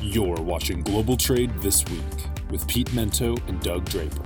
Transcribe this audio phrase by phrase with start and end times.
[0.00, 2.02] You're watching Global Trade This Week
[2.50, 4.22] with Pete Mento and Doug Draper.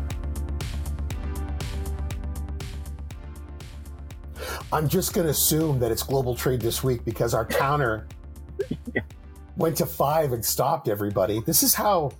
[4.70, 8.06] I'm just going to assume that it's global trade this week because our counter
[9.56, 11.40] went to five and stopped everybody.
[11.40, 12.12] This is how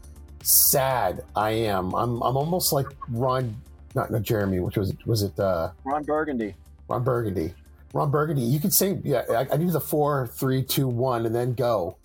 [0.42, 1.94] sad I am.
[1.94, 3.54] I'm I'm almost like Ron,
[3.94, 6.54] not not Jeremy, which was was it uh, Ron Burgundy.
[6.88, 7.54] Ron Burgundy.
[7.92, 8.42] Ron Burgundy.
[8.42, 9.24] You could say yeah.
[9.30, 11.96] I, I need the four, three, two, one, and then go.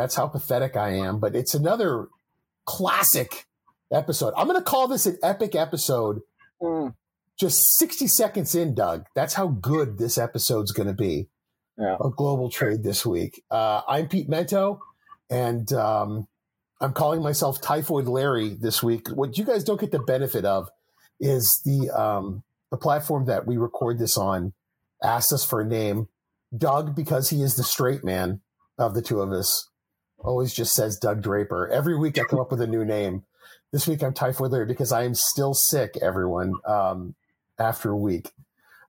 [0.00, 1.18] That's how pathetic I am.
[1.20, 2.08] But it's another
[2.64, 3.44] classic
[3.92, 4.32] episode.
[4.34, 6.22] I'm going to call this an epic episode.
[6.62, 6.94] Mm,
[7.38, 9.04] Just 60 seconds in, Doug.
[9.14, 11.28] That's how good this episode's going to be.
[11.76, 11.96] yeah.
[12.00, 13.42] of global trade this week.
[13.50, 14.78] Uh, I'm Pete Mento,
[15.28, 16.26] and um,
[16.80, 19.08] I'm calling myself Typhoid Larry this week.
[19.08, 20.70] What you guys don't get the benefit of
[21.20, 24.54] is the um, the platform that we record this on
[25.02, 26.08] asked us for a name.
[26.56, 28.40] Doug, because he is the straight man
[28.78, 29.68] of the two of us,
[30.20, 31.68] always just says Doug Draper.
[31.68, 33.24] Every week I come up with a new name.
[33.72, 37.14] This week I'm Typhoid Larry because I am still sick, everyone, um,
[37.58, 38.30] after a week.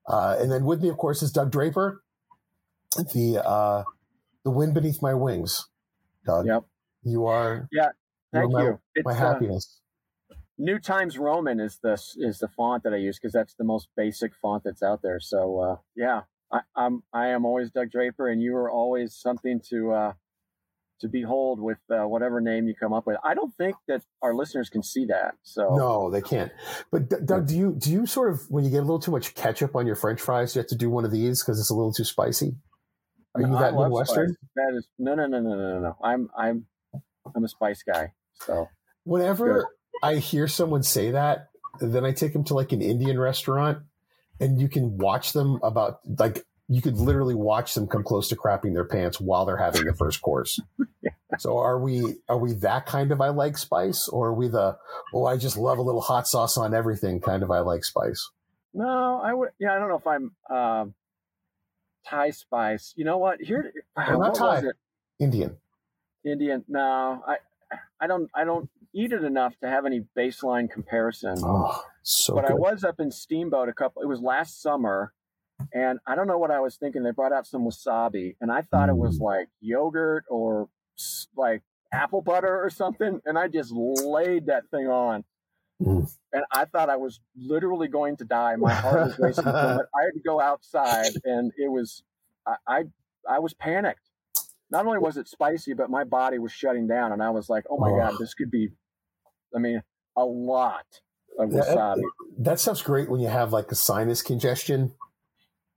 [0.08, 2.02] Uh, and then with me, of course, is Doug Draper
[3.14, 3.84] the uh
[4.44, 5.68] the wind beneath my wings
[6.26, 6.64] doug Yep.
[7.04, 7.90] you are Yeah,
[8.34, 8.80] Thank you're my, you.
[9.06, 9.80] My uh, happiness
[10.58, 13.88] New Times Roman is the is the font that I use because that's the most
[13.98, 15.20] basic font that's out there.
[15.20, 19.60] So uh, yeah, I, I'm I am always Doug Draper, and you are always something
[19.70, 20.14] to uh,
[21.02, 23.18] to behold with uh, whatever name you come up with.
[23.24, 25.36] I don't think that our listeners can see that.
[25.44, 26.52] So no they can't
[26.92, 29.12] but D- doug do you do you sort of when you get a little too
[29.12, 31.70] much ketchup on your french fries you have to do one of these because it's
[31.70, 32.56] a little too spicy
[33.36, 34.36] are you I that midwestern.
[34.56, 35.98] That is no no no no no no no.
[36.04, 36.66] I'm I'm
[37.34, 38.14] I'm a spice guy.
[38.34, 38.68] So
[39.04, 39.66] whenever Good.
[40.04, 43.80] i hear someone say that then i take them to like an indian restaurant
[44.40, 48.36] and you can watch them about like you could literally watch them come close to
[48.36, 50.60] crapping their pants while they're having the first course
[51.40, 54.78] so are we are we that kind of i like spice or are we the
[55.14, 58.32] oh i just love a little hot sauce on everything kind of i like spice
[58.74, 59.50] no, I would.
[59.60, 60.94] Yeah, I don't know if I'm um,
[62.08, 62.94] Thai spice.
[62.96, 63.42] You know what?
[63.42, 64.58] Here, not what was Thai.
[64.70, 64.76] it?
[65.20, 65.58] indian
[66.26, 66.64] Indian.
[66.68, 67.38] No, I
[68.00, 71.38] I don't I don't eat it enough to have any baseline comparison.
[71.44, 74.02] oh so but I was up in Steamboat a couple.
[74.02, 75.14] It was last summer,
[75.74, 77.04] and I don't know what I was thinking.
[77.04, 80.70] They brought out some wasabi, and I thought it was like yogurt or
[81.36, 81.62] like
[81.94, 85.24] apple butter or something, and I just laid that thing on.
[85.82, 86.10] Mm.
[86.32, 88.56] And I thought I was literally going to die.
[88.56, 89.48] My heart was racing.
[89.48, 92.04] I had to go outside, and it was
[92.48, 92.84] I, I
[93.30, 94.08] I was panicked.
[94.70, 97.66] Not only was it spicy, but my body was shutting down, and I was like,
[97.70, 97.98] "Oh my Oh.
[97.98, 98.70] god, this could be."
[99.56, 99.82] I mean,
[100.16, 100.86] a lot
[101.40, 102.02] of wasabi.
[102.40, 104.94] that stuff's great when you have like a sinus congestion.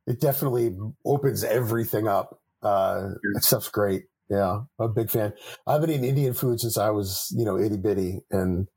[0.07, 2.39] It definitely opens everything up.
[2.63, 4.05] Uh, that stuff's great.
[4.31, 5.35] Yeah, I'm a big fan.
[5.67, 8.69] I've been eating Indian food since I was, you know, itty bitty, and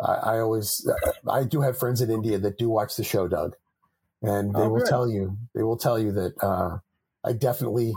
[0.00, 0.84] I, I always,
[1.28, 3.54] I do have friends in India that do watch the show, Doug,
[4.22, 4.88] and they Oh, will good.
[4.88, 6.78] tell you, they will tell you that uh,
[7.24, 7.94] I definitely,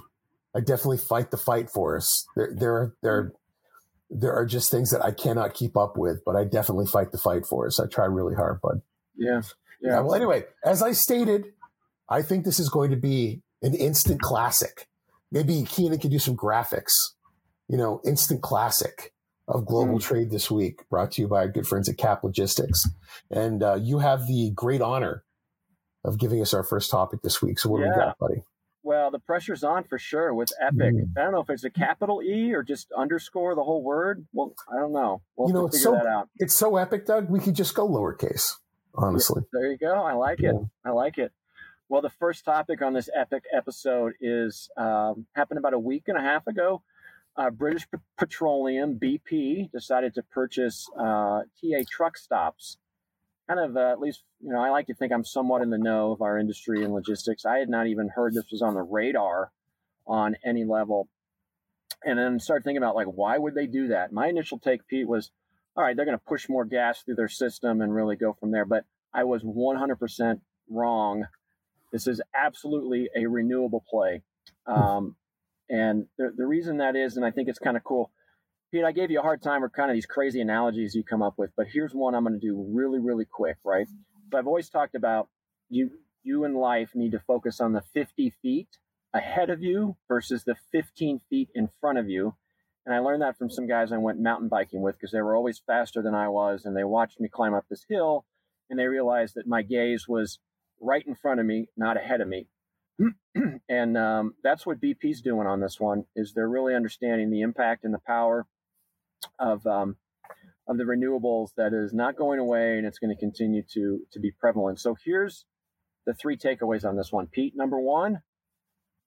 [0.56, 2.28] I definitely fight the fight for us.
[2.36, 3.34] There, there, there,
[4.12, 7.18] there are just things that I cannot keep up with, but I definitely fight the
[7.18, 7.80] fight for us.
[7.80, 8.82] I try really hard, bud.
[9.16, 9.42] Yeah.
[9.82, 9.92] Yeah.
[9.92, 10.00] Yeah.
[10.02, 11.46] Well, anyway, as I stated,
[12.10, 14.88] I think this is going to be an instant classic.
[15.32, 16.92] Maybe Keenan can do some graphics.
[17.68, 19.14] You know, instant classic
[19.48, 20.00] of global Hmm.
[20.00, 22.84] trade this week, brought to you by our good friends at Cap Logistics.
[23.30, 25.24] And uh, you have the great honor
[26.04, 27.60] of giving us our first topic this week.
[27.60, 28.44] So what do we got, buddy?
[28.82, 30.94] Well, the pressure's on for sure with Epic.
[30.96, 31.10] Mm.
[31.18, 34.26] I don't know if it's a capital E or just underscore the whole word.
[34.34, 35.22] Well, I don't know.
[35.36, 36.30] We'll You know, it's figure so- that out.
[36.38, 37.30] It's so epic, Doug.
[37.30, 38.54] We could just go lowercase,
[38.96, 39.44] honestly.
[39.52, 39.94] There you go.
[39.94, 40.56] I like it.
[40.86, 41.32] I like it.
[41.90, 46.16] Well, the first topic on this epic episode is um, happened about a week and
[46.16, 46.84] a half ago.
[47.36, 52.78] Uh, British Petroleum (BP) decided to purchase uh, TA truck stops.
[53.48, 55.80] Kind of, uh, at least, you know, I like to think I'm somewhat in the
[55.80, 57.44] know of our industry and logistics.
[57.44, 59.52] I had not even heard this was on the radar
[60.06, 61.10] on any level,
[62.06, 64.14] and then started thinking about like why would they do that?
[64.14, 65.32] My initial take, Pete, was,
[65.76, 68.52] all right, they're going to push more gas through their system and really go from
[68.52, 68.66] there.
[68.66, 71.26] But I was 100% wrong.
[71.92, 74.24] This is absolutely a renewable play.
[74.66, 75.16] Um,
[75.70, 78.12] and the, the reason that is, and I think it's kind of cool,
[78.72, 81.24] Pete, I gave you a hard time or kind of these crazy analogies you come
[81.24, 83.88] up with, but here's one I'm going to do really, really quick, right?
[84.32, 85.28] So I've always talked about
[85.70, 85.90] you,
[86.24, 88.70] you in life need to focus on the 50 feet
[89.14, 92.36] ahead of you versus the 15 feet in front of you.
[92.86, 95.36] And I learned that from some guys I went mountain biking with because they were
[95.36, 96.66] always faster than I was.
[96.66, 98.26] And they watched me climb up this hill
[98.70, 100.40] and they realized that my gaze was
[100.82, 102.48] right in front of me, not ahead of me.
[103.70, 107.86] and um, that's what BP's doing on this one is they're really understanding the impact
[107.86, 108.46] and the power
[109.38, 109.96] of um,
[110.68, 114.20] of the renewables that is not going away and it's going to continue to to
[114.20, 114.80] be prevalent.
[114.80, 115.46] So here's
[116.06, 117.54] the three takeaways on this one, Pete.
[117.56, 118.22] Number one,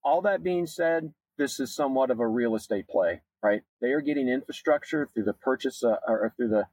[0.04, 3.62] all that being said, this is somewhat of a real estate play, right?
[3.80, 6.66] They are getting infrastructure through the purchase uh, or through the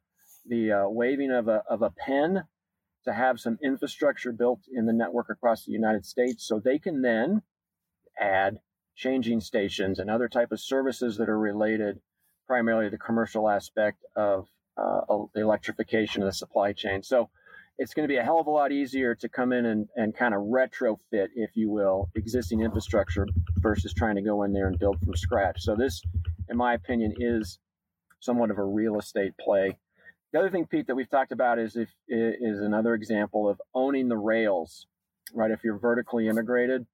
[0.46, 2.44] the uh, waving of a of a pen
[3.06, 7.01] to have some infrastructure built in the network across the United States, so they can
[7.01, 7.42] then
[8.19, 8.60] add
[8.96, 12.00] changing stations and other type of services that are related
[12.48, 14.48] primarily to the commercial aspect of
[14.78, 15.01] uh,
[15.34, 17.01] the electrification of the supply chain.
[17.04, 17.30] So
[17.78, 20.13] it's going to be a hell of a lot easier to come in and, and
[20.13, 23.25] kind of retrofit, if you will, existing infrastructure
[23.60, 25.62] versus trying to go in there and build from scratch.
[25.62, 26.01] So this,
[26.50, 27.60] in my opinion, is
[28.19, 29.78] somewhat of a real estate play.
[30.31, 34.09] The other thing, Pete, that we've talked about is if is another example of owning
[34.09, 34.85] the rails,
[35.33, 35.49] right?
[35.49, 36.85] If you're vertically integrated,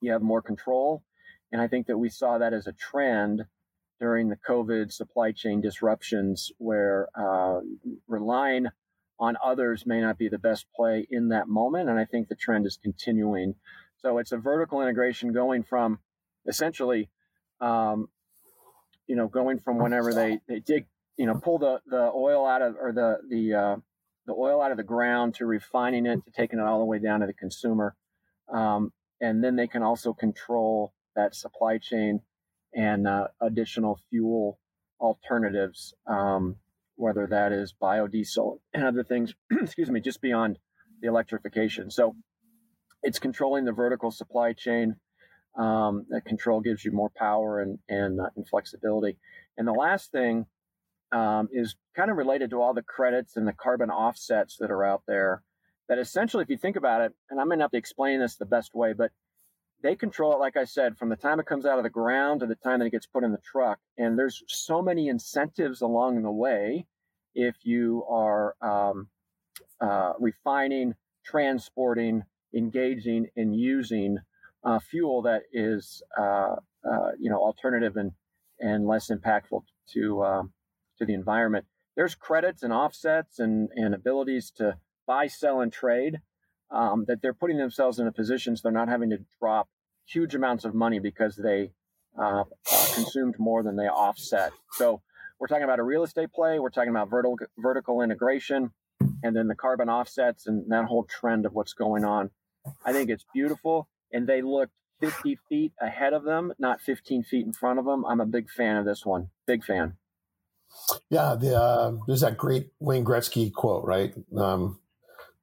[0.00, 1.02] you have more control.
[1.50, 3.44] And I think that we saw that as a trend
[4.00, 7.60] during the COVID supply chain disruptions where uh,
[8.06, 8.66] relying
[9.18, 11.88] on others may not be the best play in that moment.
[11.88, 13.54] And I think the trend is continuing.
[13.98, 16.00] So it's a vertical integration going from
[16.46, 17.08] essentially,
[17.60, 18.08] um,
[19.06, 20.86] you know, going from whenever they, they dig,
[21.16, 23.76] you know, pull the, the oil out of, or the, the, uh,
[24.26, 26.98] the oil out of the ground to refining it to taking it all the way
[26.98, 27.94] down to the consumer.
[28.52, 32.20] Um, and then they can also control that supply chain
[32.74, 34.58] and uh, additional fuel
[35.00, 36.56] alternatives, um,
[36.96, 40.58] whether that is biodiesel and other things, excuse me, just beyond
[41.00, 41.90] the electrification.
[41.90, 42.16] So
[43.02, 44.96] it's controlling the vertical supply chain.
[45.56, 49.18] Um, that control gives you more power and, and, uh, and flexibility.
[49.56, 50.46] And the last thing
[51.14, 54.84] um, is kind of related to all the credits and the carbon offsets that are
[54.84, 55.42] out there.
[55.88, 58.36] That essentially, if you think about it, and I'm going to have to explain this
[58.36, 59.12] the best way, but
[59.82, 62.40] they control it, like I said, from the time it comes out of the ground
[62.40, 63.78] to the time that it gets put in the truck.
[63.98, 66.86] And there's so many incentives along the way
[67.34, 69.08] if you are um,
[69.80, 70.94] uh, refining,
[71.24, 72.22] transporting,
[72.54, 74.18] engaging, and using
[74.64, 76.56] uh, fuel that is, uh,
[76.90, 78.12] uh you know, alternative and
[78.60, 79.62] and less impactful
[79.92, 80.52] to um,
[80.98, 81.66] to the environment.
[81.96, 86.20] There's credits and offsets and and abilities to buy, sell, and trade
[86.70, 89.68] um, that they're putting themselves in a position so they're not having to drop
[90.06, 91.72] huge amounts of money because they
[92.18, 94.52] uh, uh, consumed more than they offset.
[94.72, 95.02] So
[95.38, 96.58] we're talking about a real estate play.
[96.58, 98.72] We're talking about vertical vertical integration,
[99.22, 102.30] and then the carbon offsets and that whole trend of what's going on.
[102.84, 107.44] I think it's beautiful, and they looked 50 feet ahead of them, not 15 feet
[107.44, 108.04] in front of them.
[108.06, 109.28] I'm a big fan of this one.
[109.46, 109.96] Big fan.
[111.10, 114.14] Yeah, the, uh, there's that great Wayne Gretzky quote, right?
[114.36, 114.80] Um,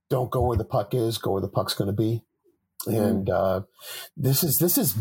[0.10, 2.24] don't go where the puck is, go where the puck's going to be.
[2.86, 3.33] And mm.
[3.33, 3.62] uh,
[4.18, 4.95] this is this is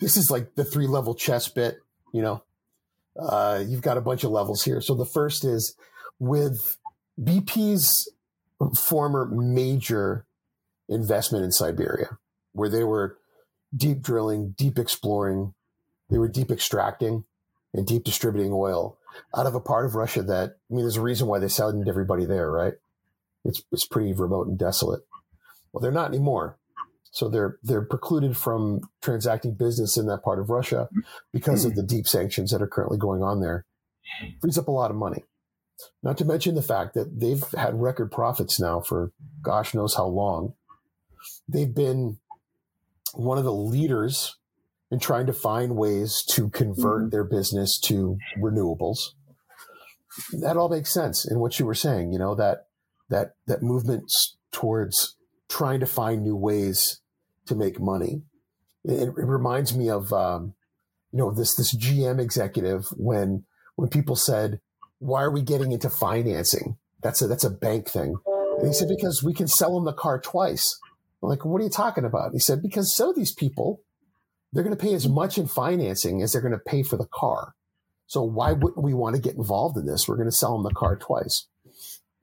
[0.00, 1.78] this is like the three level chess bit.
[2.12, 2.42] You know,
[3.18, 4.80] uh, you've got a bunch of levels here.
[4.80, 5.76] So the first is
[6.18, 6.78] with
[7.20, 8.10] BP's
[8.76, 10.26] former major
[10.88, 12.18] investment in Siberia,
[12.52, 13.18] where they were
[13.76, 15.54] deep drilling, deep exploring,
[16.10, 17.24] they were deep extracting
[17.72, 18.98] and deep distributing oil
[19.36, 21.88] out of a part of Russia that I mean, there's a reason why they sent
[21.88, 22.74] everybody there, right?
[23.44, 25.02] It's it's pretty remote and desolate.
[25.72, 26.58] Well, they're not anymore.
[27.10, 30.88] So they're they're precluded from transacting business in that part of Russia
[31.32, 31.76] because of hmm.
[31.76, 33.66] the deep sanctions that are currently going on there.
[34.40, 35.24] Frees up a lot of money.
[36.02, 39.12] Not to mention the fact that they've had record profits now for
[39.42, 40.54] gosh knows how long.
[41.48, 42.18] They've been
[43.14, 44.36] one of the leaders
[44.90, 47.10] in trying to find ways to convert mm-hmm.
[47.10, 48.98] their business to renewables.
[50.40, 52.66] That all makes sense in what you were saying, you know, that
[53.08, 54.04] that that movement
[54.52, 55.16] towards
[55.48, 57.00] trying to find new ways
[57.46, 58.22] to make money.
[58.84, 60.54] It, it reminds me of um,
[61.12, 63.44] you know this this GM executive when
[63.76, 64.60] when people said,
[64.98, 68.16] "Why are we getting into financing?" That's a that's a bank thing.
[68.58, 70.78] And he said, "Because we can sell them the car twice."
[71.22, 73.80] I'm like, "What are you talking about?" He said, "Because some of these people,
[74.54, 77.08] they're going to pay as much in financing as they're going to pay for the
[77.12, 77.54] car.
[78.06, 80.06] So why wouldn't we want to get involved in this?
[80.06, 81.46] We're going to sell them the car twice."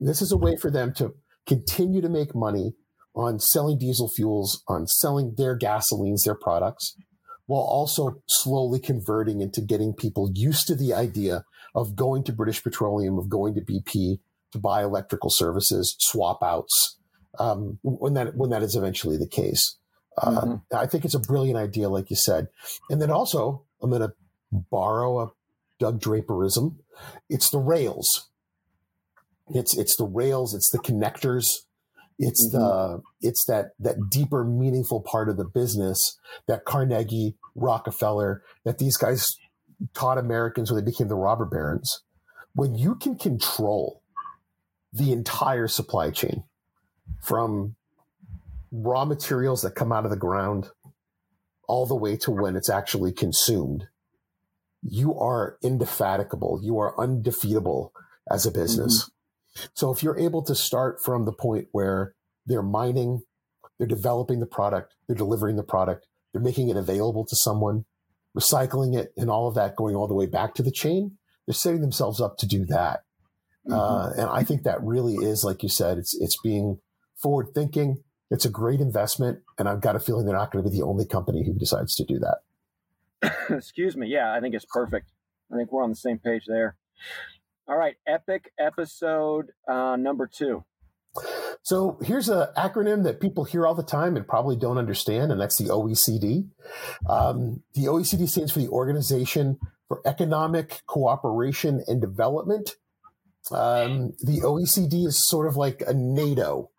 [0.00, 1.14] This is a way for them to
[1.46, 2.74] continue to make money
[3.14, 6.96] on selling diesel fuels, on selling their gasolines, their products,
[7.46, 12.62] while also slowly converting into getting people used to the idea of going to British
[12.62, 14.20] Petroleum, of going to BP
[14.52, 16.98] to buy electrical services, swap outs,
[17.38, 19.76] um, when that when that is eventually the case.
[20.18, 20.76] Uh, mm-hmm.
[20.76, 22.48] I think it's a brilliant idea, like you said.
[22.90, 24.12] And then also, I'm going to
[24.50, 25.32] borrow a
[25.78, 26.76] Doug Draperism.
[27.28, 28.28] It's the rails.
[29.48, 30.54] It's it's the rails.
[30.54, 31.44] It's the connectors.
[32.18, 32.58] It's mm-hmm.
[32.58, 38.96] the it's that that deeper, meaningful part of the business that Carnegie, Rockefeller, that these
[38.96, 39.26] guys
[39.94, 42.02] taught Americans when they became the robber barons.
[42.54, 44.02] when you can control
[44.92, 46.44] the entire supply chain
[47.22, 47.74] from
[48.72, 50.70] raw materials that come out of the ground
[51.68, 53.86] all the way to when it's actually consumed,
[54.82, 56.60] you are indefatigable.
[56.62, 57.92] You are undefeatable
[58.30, 59.04] as a business.
[59.04, 59.66] Mm-hmm.
[59.74, 62.14] So if you're able to start from the point where
[62.46, 63.22] they're mining,
[63.78, 67.84] they're developing the product, they're delivering the product, they're making it available to someone,
[68.36, 71.54] recycling it, and all of that going all the way back to the chain, they're
[71.54, 73.00] setting themselves up to do that.
[73.68, 73.72] Mm-hmm.
[73.72, 76.78] Uh, and I think that really is, like you said, it's it's being
[77.20, 78.02] forward thinking.
[78.32, 80.84] It's a great investment, and I've got a feeling they're not going to be the
[80.84, 83.36] only company who decides to do that.
[83.50, 84.08] Excuse me.
[84.08, 85.10] Yeah, I think it's perfect.
[85.52, 86.76] I think we're on the same page there.
[87.68, 90.64] All right, epic episode uh, number two.
[91.62, 95.38] So here's an acronym that people hear all the time and probably don't understand, and
[95.38, 96.48] that's the OECD.
[97.08, 99.58] Um, the OECD stands for the Organization
[99.88, 102.76] for Economic Cooperation and Development.
[103.50, 106.70] Um, the OECD is sort of like a NATO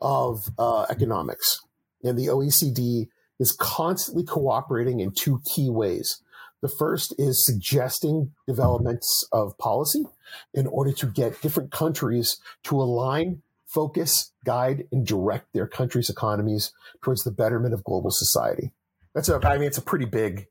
[0.00, 1.60] of uh, economics,
[2.02, 6.22] and the OECD is constantly cooperating in two key ways.
[6.60, 10.04] The first is suggesting developments of policy
[10.52, 16.72] in order to get different countries to align focus, guide, and direct their country's economies
[17.02, 18.72] towards the betterment of global society.
[19.14, 20.48] That's a, I mean, it's a pretty big,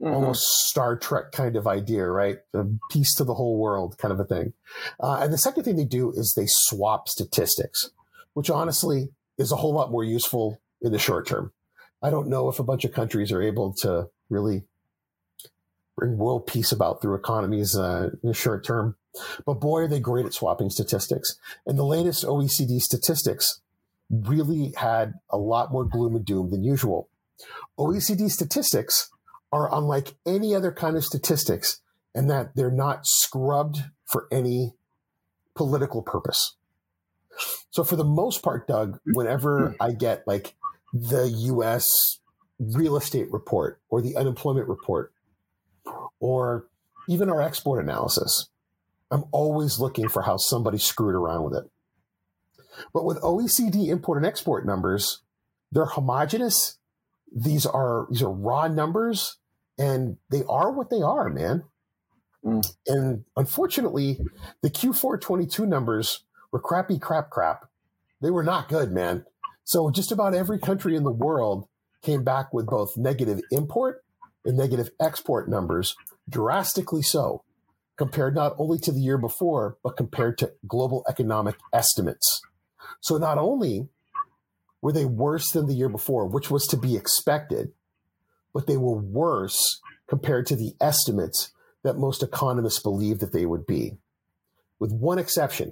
[0.00, 0.12] mm-hmm.
[0.12, 2.38] almost Star Trek kind of idea, right?
[2.54, 4.54] A peace to the whole world kind of a thing.
[4.98, 7.90] Uh, and the second thing they do is they swap statistics,
[8.38, 11.52] which honestly is a whole lot more useful in the short term.
[12.00, 14.62] I don't know if a bunch of countries are able to really
[15.96, 18.94] bring world peace about through economies uh, in the short term.
[19.44, 21.36] But boy, are they great at swapping statistics.
[21.66, 23.60] And the latest OECD statistics
[24.08, 27.08] really had a lot more gloom and doom than usual.
[27.76, 29.10] OECD statistics
[29.50, 31.80] are unlike any other kind of statistics
[32.14, 34.74] in that they're not scrubbed for any
[35.56, 36.54] political purpose.
[37.70, 40.54] So for the most part, Doug, whenever I get like
[40.92, 41.84] the US
[42.58, 45.12] real estate report or the unemployment report
[46.20, 46.66] or
[47.08, 48.48] even our export analysis,
[49.10, 51.64] I'm always looking for how somebody screwed around with it.
[52.92, 55.22] But with OECD import and export numbers,
[55.72, 56.78] they're homogenous.
[57.34, 59.36] These are these are raw numbers,
[59.78, 61.64] and they are what they are, man.
[62.44, 62.74] Mm.
[62.86, 64.18] And unfortunately,
[64.62, 67.68] the Q4 22 numbers were crappy, crap, crap.
[68.20, 69.24] They were not good, man.
[69.64, 71.68] So just about every country in the world
[72.02, 74.02] came back with both negative import
[74.44, 75.94] and negative export numbers,
[76.28, 77.44] drastically so
[77.96, 82.40] compared not only to the year before, but compared to global economic estimates.
[83.00, 83.88] So not only
[84.80, 87.72] were they worse than the year before, which was to be expected,
[88.54, 91.52] but they were worse compared to the estimates
[91.82, 93.98] that most economists believed that they would be,
[94.78, 95.70] with one exception,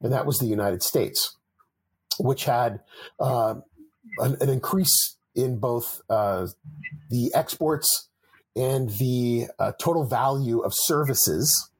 [0.00, 1.36] and that was the United States,
[2.18, 2.80] which had
[3.20, 3.54] uh,
[4.18, 6.46] an, an, increase in both uh,
[7.10, 8.08] the exports
[8.54, 11.70] and the uh, total value of services,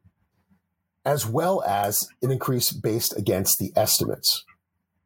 [1.04, 4.44] as well as an increase based against the estimates.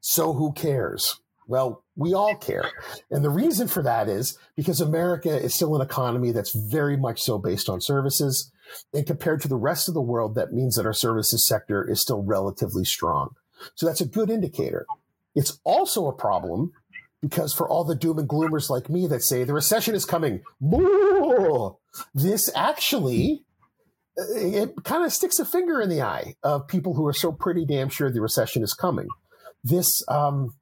[0.00, 1.20] So who cares?
[1.48, 2.70] Well, we all care.
[3.10, 7.22] And the reason for that is because America is still an economy that's very much
[7.22, 8.50] so based on services.
[8.92, 12.00] And compared to the rest of the world, that means that our services sector is
[12.00, 13.30] still relatively strong.
[13.74, 14.86] So that's a good indicator.
[15.34, 16.72] It's also a problem
[17.22, 20.42] because for all the doom and gloomers like me that say the recession is coming,
[22.14, 23.44] this actually
[24.16, 27.66] it kind of sticks a finger in the eye of people who are so pretty
[27.66, 29.08] damn sure the recession is coming.
[29.62, 30.54] This um,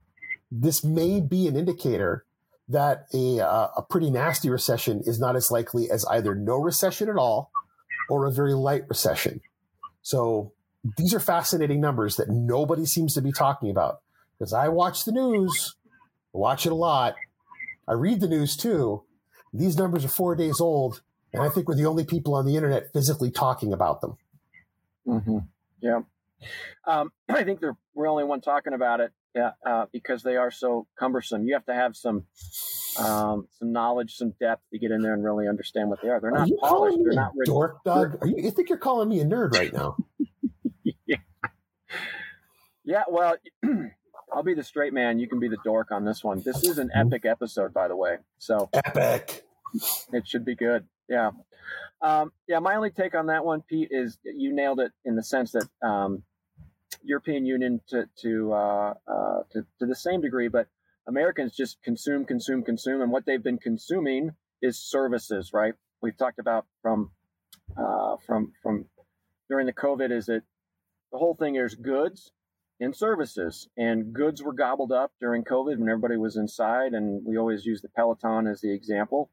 [0.50, 2.24] this may be an indicator
[2.68, 7.08] that a uh, a pretty nasty recession is not as likely as either no recession
[7.08, 7.50] at all
[8.08, 9.40] or a very light recession.
[10.02, 10.52] So
[10.96, 14.00] these are fascinating numbers that nobody seems to be talking about
[14.38, 15.76] because I watch the news
[16.34, 17.14] watch it a lot.
[17.88, 19.04] I read the news too.
[19.52, 21.00] These numbers are four days old,
[21.32, 24.16] and I think we're the only people on the internet physically talking about them.
[25.06, 25.38] Mm-hmm.
[25.80, 26.00] Yeah.
[26.86, 27.62] Um, I think
[27.94, 31.44] we're only one talking about it yeah, uh, because they are so cumbersome.
[31.44, 32.24] You have to have some
[32.98, 36.20] um, some knowledge, some depth to get in there and really understand what they are.
[36.20, 36.98] They're not are polished.
[37.02, 38.18] They're not dork, Doug.
[38.20, 39.96] Are you, you think you're calling me a nerd right now?
[41.06, 41.16] yeah.
[42.84, 43.02] yeah.
[43.08, 43.36] Well,
[44.32, 45.18] I'll be the straight man.
[45.18, 46.40] You can be the dork on this one.
[46.44, 48.16] This is an epic episode, by the way.
[48.38, 49.44] So epic.
[50.12, 50.84] It should be good.
[51.08, 51.30] Yeah.
[52.00, 52.60] Um, yeah.
[52.60, 55.68] My only take on that one, Pete, is you nailed it in the sense that
[55.86, 56.22] um,
[57.02, 60.68] European Union to to, uh, uh, to to the same degree, but
[61.06, 64.30] Americans just consume, consume, consume, and what they've been consuming
[64.62, 65.50] is services.
[65.52, 65.74] Right.
[66.02, 67.10] We've talked about from
[67.76, 68.86] uh, from from
[69.48, 70.42] during the COVID is that
[71.12, 72.32] the whole thing is goods
[72.80, 77.36] and services, and goods were gobbled up during COVID when everybody was inside, and we
[77.36, 79.30] always use the Peloton as the example.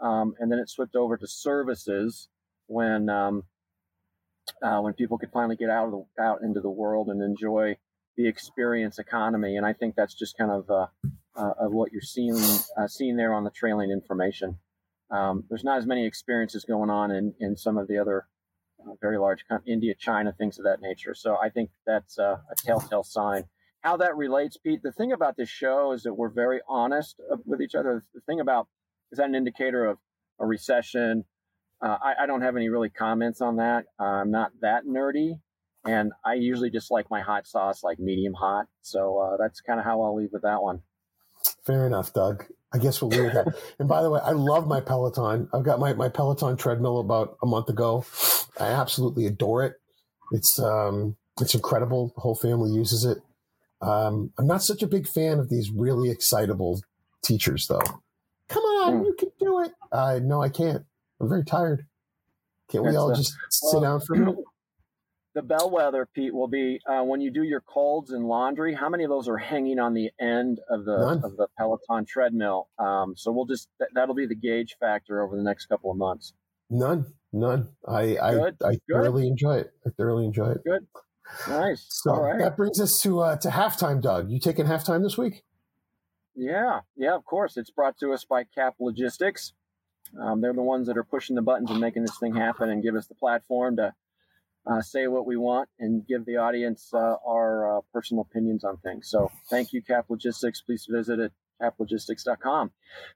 [0.00, 2.28] Um, and then it slipped over to services
[2.66, 3.44] when um,
[4.62, 7.76] uh, when people could finally get out of the, out into the world and enjoy
[8.16, 9.56] the experience economy.
[9.56, 10.86] And I think that's just kind of uh,
[11.36, 12.36] uh, of what you're seeing
[12.76, 14.58] uh, seeing there on the trailing information.
[15.10, 18.26] Um, there's not as many experiences going on in, in some of the other
[18.80, 21.14] uh, very large India, China, things of that nature.
[21.14, 23.44] So I think that's a telltale sign.
[23.80, 24.82] How that relates, Pete.
[24.82, 28.02] The thing about this show is that we're very honest with each other.
[28.14, 28.66] The thing about
[29.12, 29.98] is that an indicator of
[30.40, 31.24] a recession?
[31.82, 33.84] Uh, I, I, don't have any really comments on that.
[33.98, 35.40] I'm not that nerdy,
[35.84, 38.66] and I usually just like my hot sauce like medium hot.
[38.82, 40.80] So uh, that's kind of how I'll leave with that one.
[41.66, 42.44] Fair enough, Doug.
[42.72, 43.46] I guess we'll leave that.
[43.78, 45.48] and by the way, I love my Peloton.
[45.52, 48.04] I've got my, my Peloton treadmill about a month ago.
[48.58, 49.74] I absolutely adore it.
[50.32, 52.12] It's um, it's incredible.
[52.14, 53.18] The whole family uses it.
[53.80, 56.80] Um, I'm not such a big fan of these really excitable
[57.22, 57.80] teachers, though.
[58.48, 59.06] Come on, mm.
[59.06, 59.72] you can do it.
[59.92, 60.84] Uh, no, I can't.
[61.24, 61.86] I'm very tired.
[62.70, 64.36] Can't That's we all the, just sit down for a minute?
[65.34, 68.72] The bellwether, Pete, will be uh, when you do your colds and laundry.
[68.72, 71.24] How many of those are hanging on the end of the None.
[71.24, 72.68] of the Peloton treadmill?
[72.78, 76.34] Um, so we'll just that'll be the gauge factor over the next couple of months.
[76.70, 77.70] None, none.
[77.84, 78.56] I I, Good.
[78.64, 79.72] I thoroughly enjoy it.
[79.84, 80.58] I thoroughly enjoy it.
[80.64, 80.86] Good,
[81.48, 81.84] nice.
[81.88, 82.38] So All right.
[82.38, 84.30] that brings us to uh, to halftime, Doug.
[84.30, 85.42] You taking halftime this week?
[86.36, 87.56] Yeah, yeah, of course.
[87.56, 89.52] It's brought to us by Cap Logistics.
[90.20, 92.82] Um, they're the ones that are pushing the buttons and making this thing happen and
[92.82, 93.94] give us the platform to
[94.66, 98.76] uh, say what we want and give the audience uh, our uh, personal opinions on
[98.78, 99.08] things.
[99.10, 100.60] So thank you, Cap Logistics.
[100.60, 102.70] Please visit at caplogistics.com.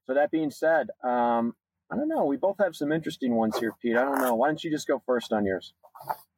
[0.06, 1.54] So that being said, um,
[1.90, 2.26] I don't know.
[2.26, 3.96] We both have some interesting ones here, Pete.
[3.96, 4.34] I don't know.
[4.34, 5.72] Why don't you just go first on yours?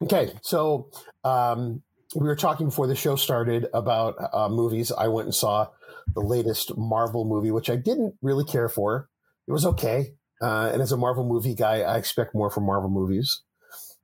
[0.01, 0.31] Okay.
[0.41, 0.89] So
[1.23, 1.81] um,
[2.15, 4.91] we were talking before the show started about uh, movies.
[4.91, 5.67] I went and saw
[6.13, 9.09] the latest Marvel movie, which I didn't really care for.
[9.47, 10.13] It was okay.
[10.41, 13.43] Uh, and as a Marvel movie guy, I expect more from Marvel movies.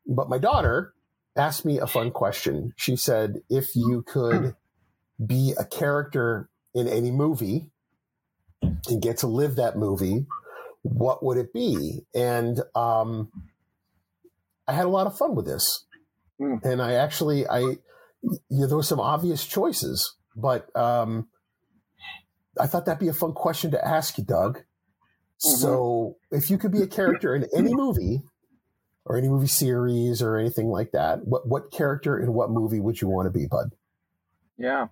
[0.05, 0.93] But my daughter
[1.35, 2.73] asked me a fun question.
[2.77, 4.55] She said, if you could
[5.23, 7.69] be a character in any movie
[8.61, 10.25] and get to live that movie,
[10.83, 12.05] what would it be?
[12.13, 13.31] And um,
[14.67, 15.85] I had a lot of fun with this.
[16.39, 16.63] Mm.
[16.63, 17.79] And I actually, I, you
[18.49, 21.27] know, there were some obvious choices, but um,
[22.59, 24.63] I thought that'd be a fun question to ask you, Doug.
[25.45, 25.55] Mm-hmm.
[25.57, 28.23] So if you could be a character in any movie
[29.05, 33.01] or any movie series or anything like that, what what character in what movie would
[33.01, 33.71] you want to be, Bud?
[34.57, 34.87] Yeah,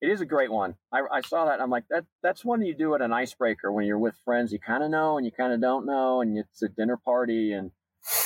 [0.00, 0.76] it is a great one.
[0.92, 1.60] I, I saw that.
[1.60, 2.04] I'm like that.
[2.22, 4.52] That's one you do at an icebreaker when you're with friends.
[4.52, 7.52] You kind of know and you kind of don't know, and it's a dinner party.
[7.52, 7.72] And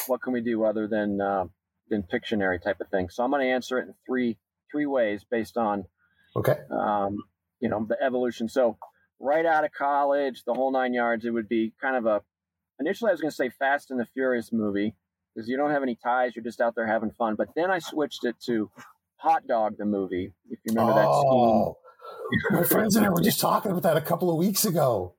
[0.06, 1.46] what can we do other than uh,
[1.88, 3.08] than Pictionary type of thing?
[3.08, 4.38] So I'm going to answer it in three
[4.70, 5.86] three ways based on
[6.36, 7.16] okay, um,
[7.58, 8.48] you know, the evolution.
[8.48, 8.78] So
[9.22, 12.22] right out of college, the whole nine yards, it would be kind of a
[12.80, 14.94] initially I was going to say Fast and the Furious movie
[15.34, 17.36] because you don't have any ties, you're just out there having fun.
[17.36, 18.70] But then I switched it to
[19.16, 21.76] Hot Dog the movie, if you remember that oh,
[22.50, 22.58] scene.
[22.58, 25.14] My friends and I were just talking about that a couple of weeks ago.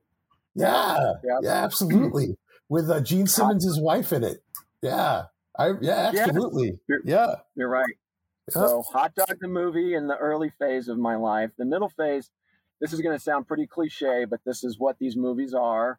[0.54, 2.36] Yeah, yeah, yeah absolutely.
[2.68, 4.42] With uh, Gene Simmons' wife in it.
[4.82, 5.24] Yeah,
[5.58, 6.78] I yeah, absolutely.
[6.88, 7.94] You're, yeah, you're right.
[8.50, 11.50] So, Hot Dog the movie in the early phase of my life.
[11.56, 12.30] The middle phase,
[12.80, 15.98] this is going to sound pretty cliche, but this is what these movies are.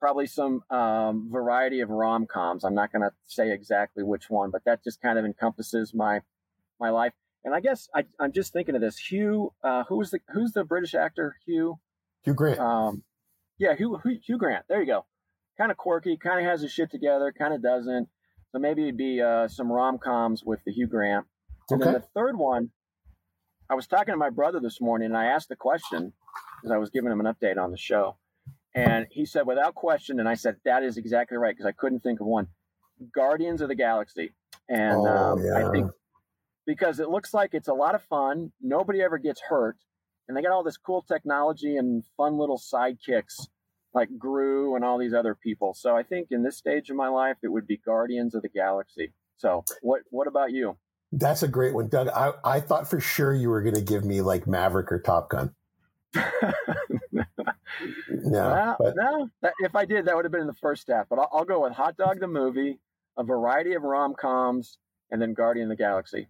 [0.00, 2.64] Probably some um, variety of rom coms.
[2.64, 6.20] I'm not going to say exactly which one, but that just kind of encompasses my
[6.80, 7.12] my life.
[7.44, 8.98] And I guess I, am just thinking of this.
[8.98, 11.36] Hugh, uh, who was the who's the British actor?
[11.46, 11.78] Hugh.
[12.24, 12.58] Hugh Grant.
[12.58, 13.02] Um,
[13.58, 14.64] yeah, Hugh, Hugh, Hugh Grant.
[14.68, 15.06] There you go.
[15.56, 16.16] Kind of quirky.
[16.16, 17.32] Kind of has his shit together.
[17.36, 18.08] Kind of doesn't.
[18.52, 21.26] So maybe it'd be uh, some rom coms with the Hugh Grant.
[21.70, 21.92] And okay.
[21.92, 22.70] then the third one,
[23.72, 26.12] I was talking to my brother this morning and I asked the question
[26.60, 28.18] because I was giving him an update on the show.
[28.74, 32.00] And he said, without question, and I said, that is exactly right because I couldn't
[32.00, 32.48] think of one
[33.14, 34.34] Guardians of the Galaxy.
[34.68, 35.66] And oh, um, yeah.
[35.66, 35.90] I think
[36.66, 39.78] because it looks like it's a lot of fun, nobody ever gets hurt,
[40.28, 43.48] and they got all this cool technology and fun little sidekicks
[43.94, 45.72] like Groot and all these other people.
[45.72, 48.50] So I think in this stage of my life, it would be Guardians of the
[48.50, 49.14] Galaxy.
[49.38, 50.76] So what what about you?
[51.12, 52.08] That's a great one, Doug.
[52.08, 55.28] I, I thought for sure you were going to give me like Maverick or Top
[55.28, 55.54] Gun.
[56.14, 56.22] no,
[58.08, 58.94] well, but...
[58.96, 59.28] no.
[59.60, 61.08] If I did, that would have been in the first step.
[61.10, 62.78] But I'll, I'll go with Hot Dog the movie,
[63.18, 64.78] a variety of rom coms,
[65.10, 66.28] and then Guardian of the Galaxy.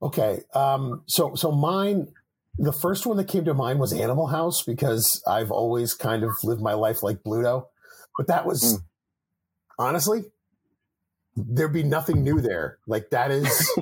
[0.00, 2.08] Okay, um, so so mine,
[2.56, 6.30] the first one that came to mind was Animal House because I've always kind of
[6.42, 7.66] lived my life like Bluto,
[8.16, 8.82] but that was mm.
[9.78, 10.24] honestly
[11.46, 12.78] there'd be nothing new there.
[12.86, 13.46] Like that is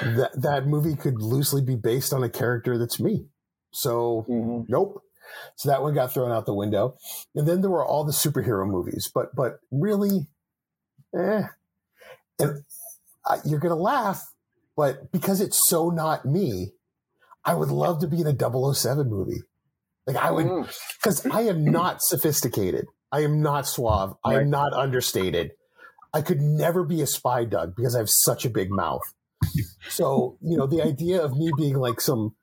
[0.00, 3.26] that that movie could loosely be based on a character that's me.
[3.72, 4.62] So mm-hmm.
[4.68, 5.02] nope.
[5.56, 6.96] So that one got thrown out the window.
[7.34, 10.28] And then there were all the superhero movies, but but really,
[11.16, 11.42] eh.
[12.40, 12.62] And
[13.26, 14.32] I, you're gonna laugh,
[14.76, 16.72] but because it's so not me,
[17.44, 19.42] I would love to be in a 007 movie.
[20.06, 20.46] Like I would,
[21.00, 21.30] because mm.
[21.32, 22.86] I am not sophisticated.
[23.10, 24.14] I am not suave.
[24.24, 25.52] I am not understated.
[26.14, 29.02] I could never be a spy, Doug, because I have such a big mouth.
[29.88, 32.34] So, you know, the idea of me being like some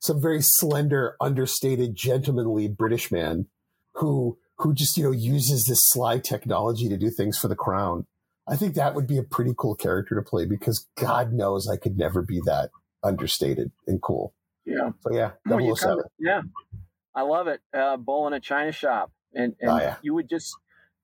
[0.00, 3.46] some very slender, understated, gentlemanly British man
[3.94, 8.06] who who just, you know, uses this sly technology to do things for the crown.
[8.48, 11.76] I think that would be a pretty cool character to play because God knows I
[11.76, 12.70] could never be that
[13.02, 14.34] understated and cool.
[14.66, 14.90] Yeah.
[15.02, 16.04] So yeah, 007.
[16.18, 16.42] yeah.
[17.14, 17.60] I love it.
[17.72, 19.12] Uh, bull in a china shop.
[19.34, 19.96] And, and oh, yeah.
[20.02, 20.54] you would just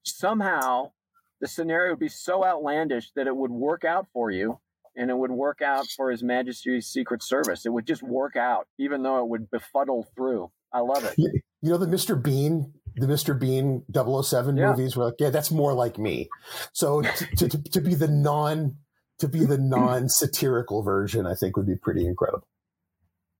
[0.03, 0.93] somehow
[1.41, 4.59] the scenario would be so outlandish that it would work out for you
[4.97, 7.67] and it would work out for His Majesty's Secret Service.
[7.67, 10.51] It would just work out, even though it would befuddle through.
[10.73, 11.15] I love it.
[11.17, 11.31] You,
[11.63, 12.21] know, the Mr.
[12.21, 13.39] Bean, the Mr.
[13.39, 14.71] Bean 007 yeah.
[14.71, 16.29] movies were like, yeah, that's more like me.
[16.73, 17.03] So
[17.37, 18.77] to, to, to be the non,
[19.19, 22.47] to be the non satirical version, I think would be pretty incredible.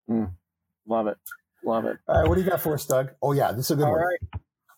[0.09, 0.33] Mm,
[0.87, 1.17] love it.
[1.65, 1.97] Love it.
[2.07, 2.29] All right.
[2.29, 3.11] What do you got for us, Doug?
[3.21, 4.05] Oh, yeah, this is a good All one.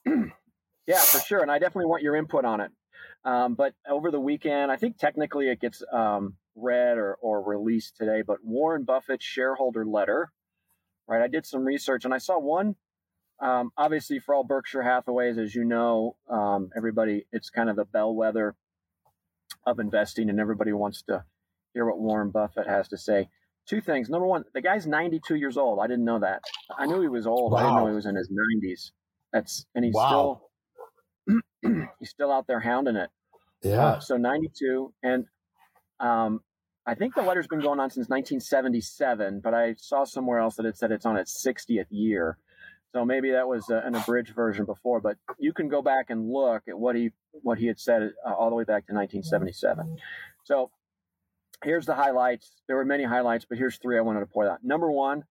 [0.07, 0.31] Right.
[0.87, 1.43] yeah, for sure.
[1.43, 2.71] And I definitely want your input on it.
[3.25, 7.97] Um, but over the weekend, I think technically it gets um, read or, or released
[7.97, 10.33] today, but Warren Buffett's shareholder letter,
[11.07, 11.23] right?
[11.23, 12.77] I did some research and I saw one.
[13.41, 17.85] Um, obviously, for all Berkshire Hathaways, as you know, um, everybody, it's kind of the
[17.85, 18.57] bellwether
[19.65, 21.25] of investing, and everybody wants to
[21.73, 23.29] hear what Warren Buffett has to say.
[23.69, 24.09] Two things.
[24.09, 25.79] Number one, the guy's 92 years old.
[25.79, 26.43] I didn't know that.
[26.77, 27.53] I knew he was old.
[27.53, 27.59] Wow.
[27.59, 28.91] I didn't know he was in his 90s.
[29.33, 30.09] That's and he's wow.
[30.09, 30.48] still
[31.99, 33.11] he's still out there hounding it.
[33.63, 33.85] Yeah.
[33.85, 35.27] Uh, so 92, and
[36.01, 36.41] um,
[36.87, 40.67] I think the letter's been going on since 1977, but I saw somewhere else that
[40.67, 42.39] it said it's on its 60th year.
[42.93, 46.31] So maybe that was a, an abridged version before, but you can go back and
[46.31, 47.11] look at what he
[47.43, 49.99] what he had said uh, all the way back to 1977.
[50.45, 50.71] So
[51.63, 52.51] here's the highlights.
[52.67, 54.65] There were many highlights, but here's three I wanted to point out.
[54.65, 55.25] Number one,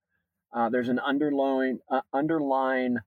[0.53, 2.99] uh, there's an underlying uh, underline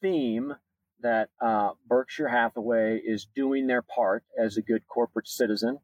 [0.00, 0.54] theme
[1.02, 5.78] that uh, Berkshire Hathaway is doing their part as a good corporate citizen.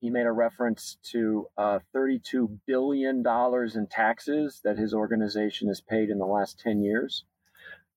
[0.00, 6.08] He made a reference to uh, $32 billion in taxes that his organization has paid
[6.08, 7.24] in the last 10 years.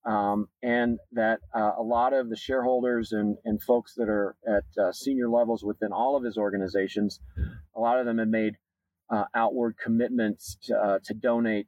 [0.05, 4.65] Um, and that uh, a lot of the shareholders and, and folks that are at
[4.77, 7.21] uh, senior levels within all of his organizations,
[7.73, 8.57] a lot of them have made
[9.09, 11.67] uh, outward commitments to, uh, to donate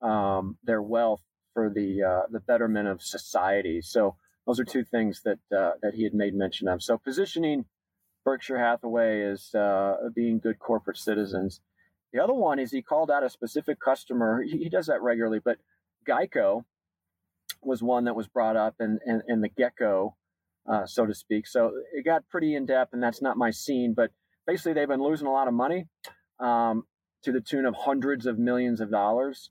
[0.00, 1.20] um, their wealth
[1.54, 3.80] for the uh, the betterment of society.
[3.82, 6.82] So those are two things that uh, that he had made mention of.
[6.82, 7.66] So positioning
[8.24, 11.60] Berkshire Hathaway as uh, being good corporate citizens.
[12.12, 14.42] The other one is he called out a specific customer.
[14.42, 15.58] He, he does that regularly, but
[16.08, 16.64] Geico
[17.62, 20.16] was one that was brought up, and and, the gecko,
[20.70, 21.46] uh, so to speak.
[21.46, 23.94] So it got pretty in depth, and that's not my scene.
[23.94, 24.10] But
[24.46, 25.86] basically, they've been losing a lot of money
[26.38, 26.84] um,
[27.22, 29.50] to the tune of hundreds of millions of dollars.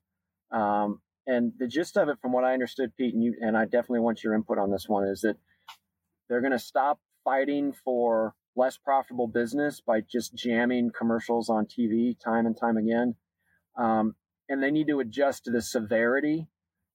[0.52, 3.66] Um, and the gist of it, from what I understood, Pete, and you, and I
[3.66, 5.38] definitely want your input on this one, is that
[6.28, 12.18] they're going to stop fighting for less profitable business by just jamming commercials on TV
[12.20, 13.16] time and time again.
[13.78, 14.16] Um,
[14.50, 16.48] and they need to adjust to the severity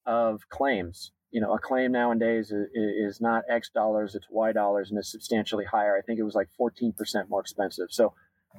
[0.05, 1.13] of claims.
[1.31, 5.11] You know, a claim nowadays is, is not X dollars, it's Y dollars, and it's
[5.11, 5.97] substantially higher.
[5.97, 6.95] I think it was like 14%
[7.29, 7.89] more expensive.
[7.91, 8.15] So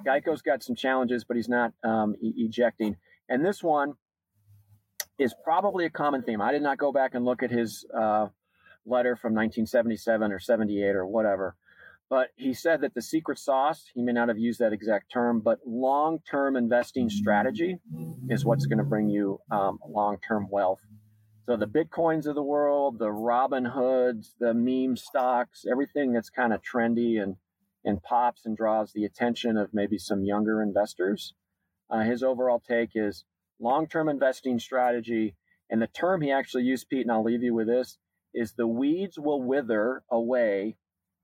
[0.05, 2.97] Geico's got some challenges, but he's not um, e- ejecting.
[3.29, 3.93] And this one
[5.17, 6.41] is probably a common theme.
[6.41, 8.27] I did not go back and look at his uh,
[8.85, 11.55] letter from 1977 or 78 or whatever.
[12.09, 15.39] But he said that the secret sauce, he may not have used that exact term,
[15.39, 17.77] but long term investing strategy
[18.29, 20.81] is what's going to bring you um, long term wealth.
[21.47, 26.53] So the Bitcoins of the world, the Robin Hoods, the meme stocks, everything that's kind
[26.53, 27.37] of trendy and,
[27.83, 31.33] and pops and draws the attention of maybe some younger investors.
[31.89, 33.25] Uh, his overall take is
[33.59, 35.35] long term investing strategy.
[35.69, 37.97] And the term he actually used, Pete, and I'll leave you with this,
[38.33, 40.77] is the weeds will wither away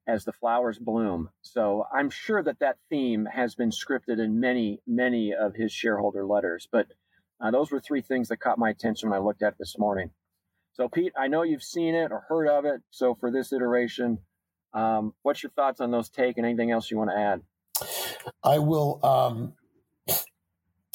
[0.08, 1.30] as the flowers bloom.
[1.41, 6.26] So I'm sure that that theme has been scripted in many, many of his shareholder
[6.26, 6.67] letters.
[6.72, 6.88] But
[7.39, 9.78] uh, those were three things that caught my attention when I looked at it this
[9.78, 10.12] morning.
[10.74, 12.82] So, Pete, I know you've seen it or heard of it.
[12.91, 14.20] So, for this iteration,
[14.74, 17.41] um, what's your thoughts on those take and anything else you want to add?
[18.44, 19.00] I will.
[19.04, 19.54] Um,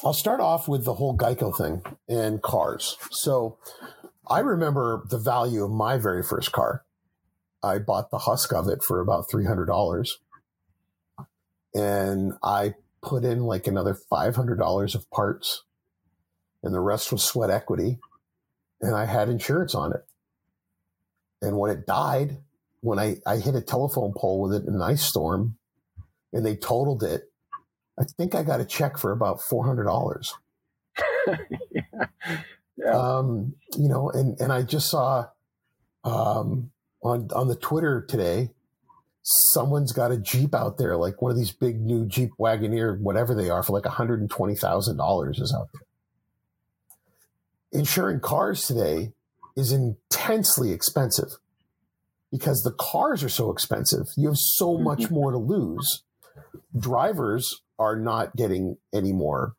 [0.04, 2.96] I'll start off with the whole Geico thing and cars.
[3.10, 3.58] So,
[4.28, 6.84] I remember the value of my very first car
[7.66, 10.18] I bought the husk of it for about three hundred dollars,
[11.74, 15.64] and I put in like another five hundred dollars of parts,
[16.62, 17.98] and the rest was sweat equity,
[18.80, 20.04] and I had insurance on it.
[21.42, 22.38] And when it died,
[22.80, 25.56] when I, I hit a telephone pole with it in an ice storm,
[26.32, 27.32] and they totaled it,
[27.98, 30.34] I think I got a check for about four hundred dollars.
[31.72, 31.72] yeah.
[32.76, 32.90] yeah.
[32.90, 35.26] Um, you know, and and I just saw
[36.04, 36.70] um,
[37.02, 38.50] on on the Twitter today,
[39.22, 43.34] someone's got a Jeep out there, like one of these big new Jeep Wagoneer, whatever
[43.34, 47.80] they are, for like hundred and twenty thousand dollars is out there.
[47.80, 49.12] Insuring cars today
[49.56, 51.38] is intensely expensive
[52.30, 54.06] because the cars are so expensive.
[54.16, 56.02] You have so much more to lose.
[56.78, 59.54] Drivers are not getting any more.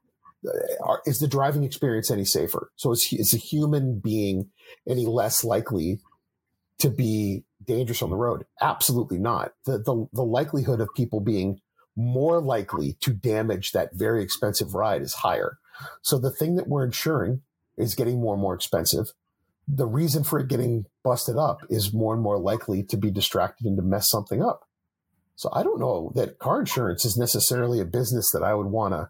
[0.47, 0.51] Uh,
[0.83, 2.71] are, is the driving experience any safer?
[2.75, 4.49] So is, is a human being
[4.87, 5.99] any less likely
[6.79, 8.45] to be dangerous on the road?
[8.61, 9.53] Absolutely not.
[9.65, 11.59] The, the, the likelihood of people being
[11.95, 15.57] more likely to damage that very expensive ride is higher.
[16.01, 17.41] So the thing that we're insuring
[17.77, 19.13] is getting more and more expensive.
[19.67, 23.65] The reason for it getting busted up is more and more likely to be distracted
[23.65, 24.66] and to mess something up.
[25.37, 28.93] So I don't know that car insurance is necessarily a business that I would want
[28.93, 29.09] to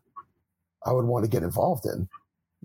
[0.86, 2.10] I would want to get involved in.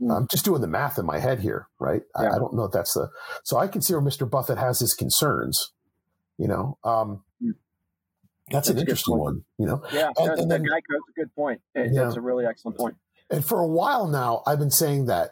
[0.01, 0.17] Mm.
[0.17, 2.03] I'm just doing the math in my head here, right?
[2.19, 2.33] Yeah.
[2.33, 3.09] I, I, don't know if that's the
[3.45, 4.29] so I can see where Mr.
[4.29, 5.73] Buffett has his concerns.
[6.39, 7.53] You know, um, mm.
[8.51, 9.45] that's, that's, an interesting one.
[9.59, 11.61] You know, yeah, and, and then, that's a good point.
[11.75, 12.05] It, yeah.
[12.05, 12.97] That's a really excellent point.
[13.31, 15.31] And for a while now, I've been saying that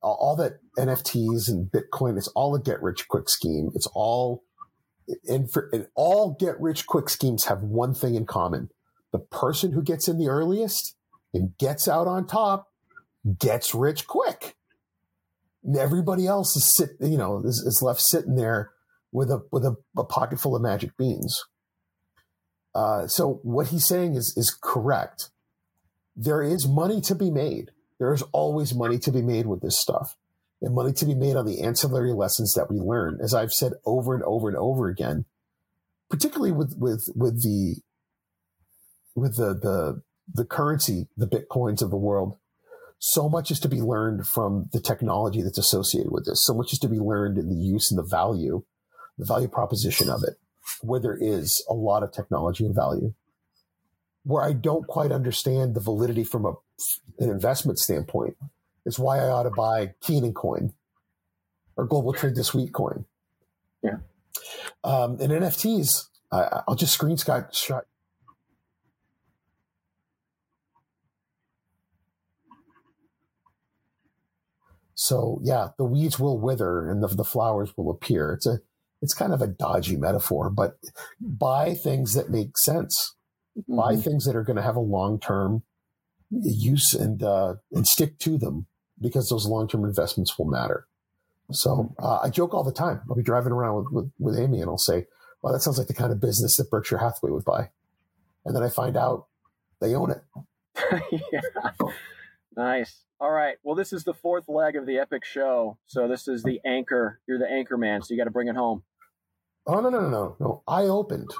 [0.00, 3.70] all that NFTs and Bitcoin, it's all a get rich quick scheme.
[3.74, 4.42] It's all,
[5.26, 8.70] and, for, and all get rich quick schemes have one thing in common.
[9.12, 10.94] The person who gets in the earliest
[11.32, 12.68] and gets out on top
[13.38, 14.56] gets rich quick.
[15.78, 18.70] Everybody else is sit, you know, is, is left sitting there
[19.12, 21.44] with a with a, a pocket full of magic beans.
[22.74, 25.30] Uh, so what he's saying is is correct.
[26.14, 29.78] There is money to be made there is always money to be made with this
[29.78, 30.16] stuff
[30.60, 33.18] and money to be made on the ancillary lessons that we learn.
[33.22, 35.24] As I've said over and over and over again,
[36.10, 37.76] particularly with, with, with the,
[39.14, 42.36] with the, the, the currency, the Bitcoins of the world,
[42.98, 46.44] so much is to be learned from the technology that's associated with this.
[46.44, 48.64] So much is to be learned in the use and the value,
[49.16, 50.34] the value proposition of it,
[50.80, 53.14] where there is a lot of technology and value.
[54.24, 56.54] Where I don't quite understand the validity from a
[57.18, 58.36] an investment standpoint
[58.88, 60.72] is why I ought to buy Keenan coin
[61.76, 63.04] or Global Trade This Week coin.
[63.82, 63.98] Yeah.
[64.82, 67.84] Um, and NFTs, I, I'll just screenshot shot.
[74.94, 78.32] So yeah, the weeds will wither and the, the flowers will appear.
[78.32, 78.58] It's a,
[79.00, 80.78] it's kind of a dodgy metaphor, but
[81.20, 83.14] buy things that make sense.
[83.56, 83.76] Mm-hmm.
[83.76, 85.62] Buy things that are going to have a long term
[86.30, 88.66] use and uh, and stick to them
[89.00, 90.86] because those long term investments will matter.
[91.50, 93.00] So uh, I joke all the time.
[93.08, 95.06] I'll be driving around with, with, with Amy and I'll say,
[95.42, 97.70] "Well, that sounds like the kind of business that Berkshire Hathaway would buy,"
[98.44, 99.26] and then I find out
[99.80, 100.22] they own it.
[101.32, 101.40] yeah.
[102.56, 103.04] Nice.
[103.20, 103.56] All right.
[103.62, 105.78] Well, this is the fourth leg of the epic show.
[105.86, 107.20] So this is the anchor.
[107.26, 108.02] You're the anchor man.
[108.02, 108.82] So you got to bring it home.
[109.66, 110.62] Oh no no no no no!
[110.66, 111.30] I opened.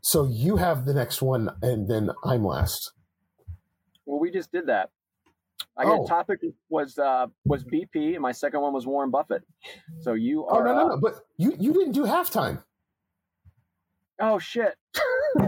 [0.00, 2.92] So you have the next one, and then I'm last.
[4.06, 4.90] Well, we just did that.
[5.76, 6.06] I oh.
[6.06, 9.42] topic was uh, was BP, and my second one was Warren Buffett.
[10.00, 10.62] So you are.
[10.62, 11.00] Oh no no no!
[11.00, 12.62] But you you didn't do halftime.
[14.20, 14.76] Oh shit!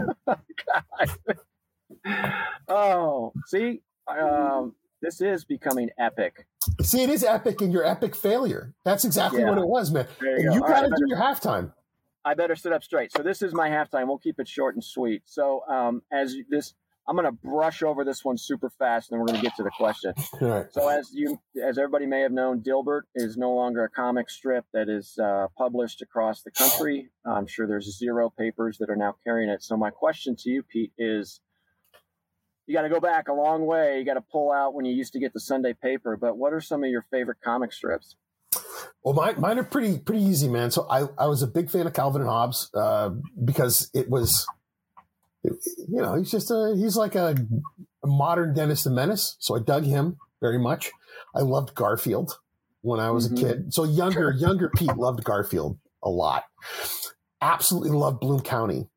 [2.67, 6.45] oh, see, um, this is becoming epic.
[6.81, 8.73] See, it is epic, and your epic failure.
[8.83, 9.49] That's exactly yeah.
[9.49, 10.07] what it was, man.
[10.21, 11.71] You, and you got to do your halftime.
[12.25, 13.13] I better sit up straight.
[13.13, 14.07] So this is my halftime.
[14.07, 15.21] We'll keep it short and sweet.
[15.25, 16.73] So um, as this
[17.07, 19.55] I'm going to brush over this one super fast, and then we're going to get
[19.57, 20.13] to the question.
[20.71, 24.65] So, as you, as everybody may have known, Dilbert is no longer a comic strip
[24.73, 27.09] that is uh, published across the country.
[27.25, 29.63] I'm sure there's zero papers that are now carrying it.
[29.63, 31.39] So, my question to you, Pete, is:
[32.65, 33.99] You got to go back a long way.
[33.99, 36.17] You got to pull out when you used to get the Sunday paper.
[36.17, 38.15] But what are some of your favorite comic strips?
[39.03, 40.71] Well, mine, mine are pretty pretty easy, man.
[40.71, 43.11] So I, I was a big fan of Calvin and Hobbes uh,
[43.43, 44.45] because it was
[45.43, 47.35] you know, he's just a he's like a,
[48.03, 49.35] a modern Dennis the Menace.
[49.39, 50.91] So I dug him very much.
[51.35, 52.37] I loved Garfield
[52.81, 53.45] when I was mm-hmm.
[53.45, 53.73] a kid.
[53.73, 56.43] So younger younger Pete loved Garfield a lot.
[57.41, 58.89] Absolutely loved Bloom County.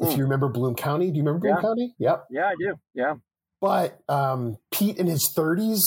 [0.00, 0.10] Mm.
[0.10, 1.62] If you remember Bloom County, do you remember Bloom yeah.
[1.62, 1.94] County?
[1.98, 2.24] Yep.
[2.30, 2.74] Yeah, I do.
[2.94, 3.14] Yeah.
[3.60, 5.78] But um, Pete in his 30s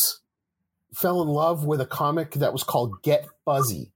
[0.96, 3.92] fell in love with a comic that was called Get Fuzzy.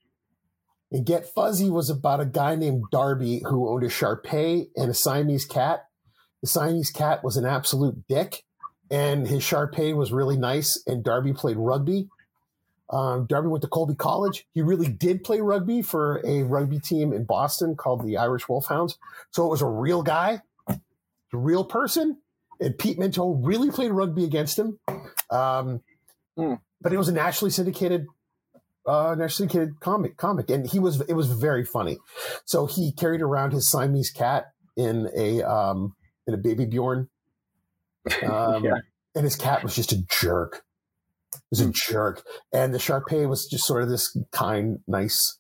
[0.91, 4.89] And Get Fuzzy was about a guy named Darby who owned a Shar Pei and
[4.89, 5.87] a Siamese cat.
[6.41, 8.43] The Siamese cat was an absolute dick,
[8.89, 10.81] and his Shar Pei was really nice.
[10.87, 12.09] And Darby played rugby.
[12.89, 14.47] Um, Darby went to Colby College.
[14.55, 18.97] He really did play rugby for a rugby team in Boston called the Irish Wolfhounds.
[19.29, 20.79] So it was a real guy, a
[21.31, 22.17] real person.
[22.59, 24.79] And Pete Mento really played rugby against him.
[25.29, 25.81] Um,
[26.39, 26.53] Hmm.
[26.81, 28.07] But it was a nationally syndicated
[28.89, 31.97] uh, nationally syndicated comic comic, and he was it was very funny.
[32.45, 35.95] So he carried around his Siamese cat in a um,
[36.27, 37.09] in a baby Bjorn,
[38.23, 38.77] um, Yeah.
[39.15, 40.63] and his cat was just a jerk.
[41.33, 41.71] It was a Hmm.
[41.73, 45.37] jerk, and the Shar Pei was just sort of this kind, nice.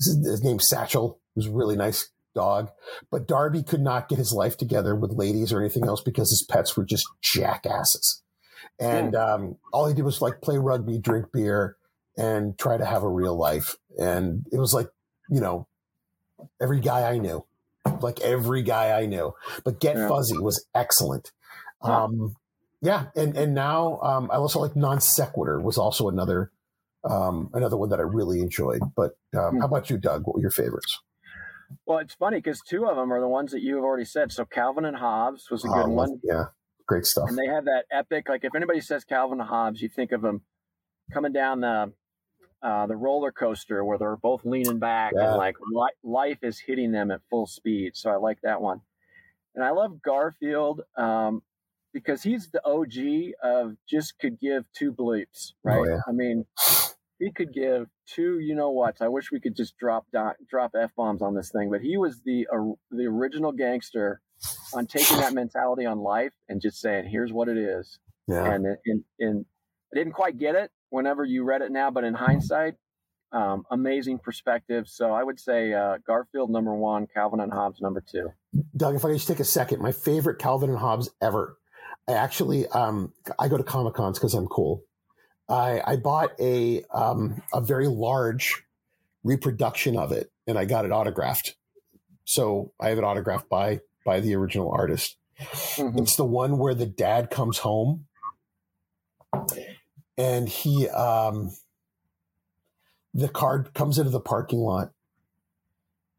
[0.00, 1.18] His, name's Satchel.
[1.34, 2.70] He was a really nice dog,
[3.10, 6.46] but Darby could not get his life together with ladies or anything else because his
[6.48, 8.22] pets were just jackasses.
[8.78, 11.76] And um, all he did was like play rugby, drink beer,
[12.18, 13.76] and try to have a real life.
[13.98, 14.88] And it was like,
[15.30, 15.66] you know,
[16.60, 17.46] every guy I knew,
[18.00, 19.32] like every guy I knew.
[19.64, 20.08] But Get Yeah.
[20.08, 21.32] Fuzzy was excellent.
[21.80, 22.04] Wow.
[22.06, 22.36] Um,
[22.82, 26.52] yeah, and and now um, I also like Non Sequitur was also another
[27.08, 28.80] um, another one that I really enjoyed.
[28.94, 29.60] But um, Hmm.
[29.60, 30.26] how about you, Doug?
[30.26, 30.98] What were your favorites?
[31.86, 34.32] Well, it's funny because two of them are the ones that you have already said.
[34.32, 36.20] So Calvin and Hobbes was a good Um, one.
[36.24, 36.46] Yeah,
[36.86, 37.28] great stuff.
[37.28, 40.22] and they have that epic like if anybody says calvin and hobbes you think of
[40.22, 40.42] them
[41.12, 41.92] coming down the
[42.62, 45.28] uh, the roller coaster where they're both leaning back Yeah.
[45.28, 48.80] and like li- life is hitting them at full speed so i like that one
[49.54, 51.42] and i love garfield um,
[51.92, 52.92] because he's the og
[53.42, 56.00] of just could give two bleeps right Oh, yeah.
[56.08, 56.44] i mean
[57.20, 60.72] he could give two you know what i wish we could just drop do- drop
[60.80, 64.20] f-bombs on this thing but he was the uh, the original gangster
[64.74, 68.66] on taking that mentality on life and just saying, "Here's what it is." Yeah, And
[68.84, 69.44] in, in,
[69.92, 72.74] I didn't quite get it whenever you read it now, but in hindsight,
[73.32, 74.88] um, amazing perspective.
[74.88, 78.30] So I would say uh, Garfield number one, Calvin and Hobbes number two.
[78.76, 81.58] Doug, if I could just take a second, my favorite Calvin and Hobbes ever.
[82.08, 84.82] I actually, um, I go to Comic Cons because I'm cool.
[85.48, 88.62] I, I bought a um, a very large
[89.24, 91.56] reproduction of it, and I got it autographed.
[92.24, 95.16] So I have it autographed by by the original artist.
[95.38, 96.00] Mhm.
[96.00, 98.06] It's the one where the dad comes home,
[100.18, 101.52] and he um,
[103.14, 104.90] the car comes into the parking lot,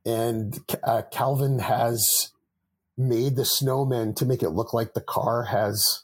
[0.05, 2.31] and uh, Calvin has
[2.97, 6.03] made the snowman to make it look like the car has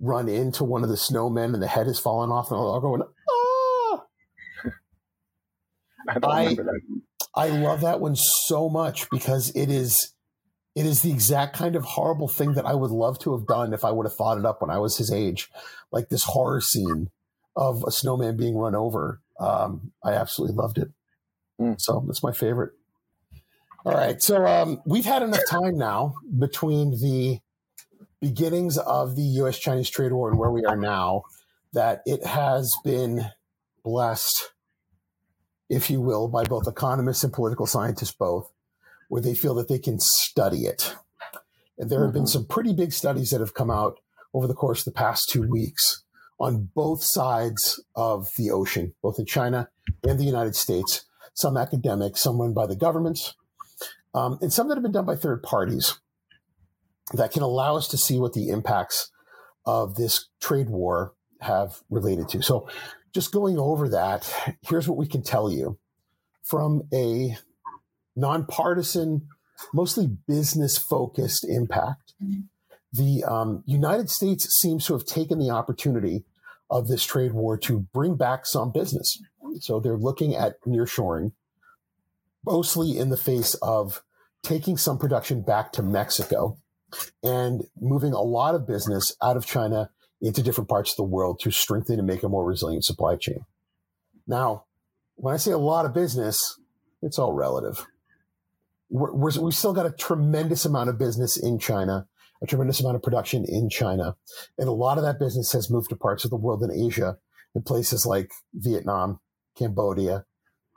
[0.00, 3.02] run into one of the snowmen and the head has fallen off and all going
[3.30, 4.04] ah!
[6.08, 6.56] I I-
[7.34, 10.14] i love that one so much because it is
[10.80, 13.72] it is the exact kind of horrible thing that i would love to have done
[13.72, 15.50] if i would have thought it up when i was his age
[15.92, 17.10] like this horror scene
[17.56, 20.88] of a snowman being run over um, i absolutely loved it
[21.60, 21.78] Mm.
[21.78, 22.72] so that's my favorite
[23.84, 27.40] all right so um, we've had enough time now between the
[28.20, 29.58] beginnings of the U.S.
[29.58, 31.22] Chinese trade war and where we are now,
[31.72, 33.26] that it has been
[33.82, 34.52] blessed,
[35.68, 38.50] if you will, by both economists and political scientists both,
[39.10, 40.94] where they feel that they can study it.
[41.76, 42.28] And there have been Mhm.
[42.28, 43.98] some pretty big studies that have come out
[44.32, 46.04] over the course of the past two weeks
[46.38, 49.68] on both sides of the ocean, both in China
[50.04, 51.06] and the United States.
[51.34, 53.34] Some academic, some run by the governments,
[54.14, 55.98] um, and some that have been done by third parties
[57.12, 59.10] that can allow us to see what the impacts
[59.66, 62.42] of this trade war have related to.
[62.42, 62.68] So,
[63.12, 65.78] just going over that, here's what we can tell you
[66.44, 67.36] from a
[68.20, 69.28] nonpartisan,
[69.72, 72.14] mostly business focused impact.
[72.92, 76.24] The um, United States seems to have taken the opportunity
[76.70, 79.22] of this trade war to bring back some business.
[79.60, 81.32] So, they're looking at nearshoring,
[82.44, 84.02] mostly in the face of
[84.42, 86.56] taking some production back to Mexico
[87.22, 91.40] and moving a lot of business out of China into different parts of the world
[91.40, 93.44] to strengthen and make a more resilient supply chain.
[94.26, 94.64] Now,
[95.16, 96.58] when I say a lot of business,
[97.02, 97.86] it's all relative.
[98.90, 102.06] We're, we're, we've still got a tremendous amount of business in China,
[102.42, 104.16] a tremendous amount of production in China.
[104.58, 107.16] And a lot of that business has moved to parts of the world in Asia,
[107.54, 109.20] in places like Vietnam,
[109.56, 110.24] Cambodia,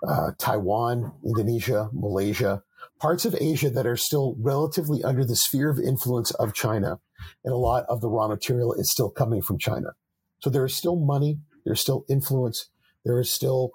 [0.07, 2.63] uh, Taiwan, Indonesia, Malaysia,
[2.99, 6.99] parts of Asia that are still relatively under the sphere of influence of China.
[7.43, 9.89] And a lot of the raw material is still coming from China.
[10.39, 12.69] So there is still money, there's still influence,
[13.05, 13.71] there is still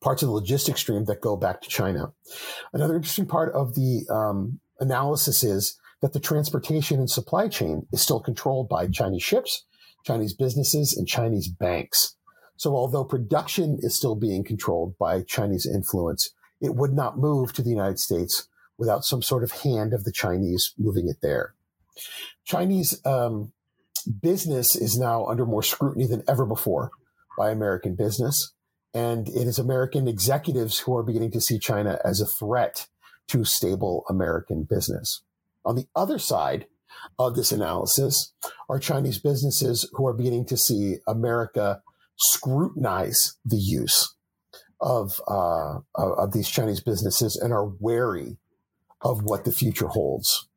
[0.00, 2.12] parts of the logistics stream that go back to China.
[2.72, 8.00] Another interesting part of the um, analysis is that the transportation and supply chain is
[8.00, 9.66] still controlled by Chinese ships,
[10.04, 12.16] Chinese businesses, and Chinese banks.
[12.56, 16.30] So although production is still being controlled by Chinese influence,
[16.60, 18.48] it would not move to the United States
[18.78, 21.54] without some sort of hand of the Chinese moving it there.
[22.44, 23.52] Chinese um,
[24.22, 26.90] business is now under more scrutiny than ever before
[27.36, 28.52] by American business.
[28.92, 32.88] And it is American executives who are beginning to see China as a threat
[33.28, 35.22] to stable American business.
[35.64, 36.66] On the other side
[37.18, 38.32] of this analysis
[38.68, 41.82] are Chinese businesses who are beginning to see America
[42.16, 44.14] scrutinize the use
[44.80, 48.38] of, uh, of these Chinese businesses and are wary
[49.02, 50.48] of what the future holds.